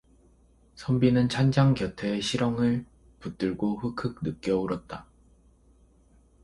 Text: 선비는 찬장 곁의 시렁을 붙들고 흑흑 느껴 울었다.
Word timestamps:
선비는 0.73 1.29
찬장 1.29 1.75
곁의 1.75 2.23
시렁을 2.23 2.87
붙들고 3.19 3.77
흑흑 3.77 4.23
느껴 4.23 4.57
울었다. 4.57 5.05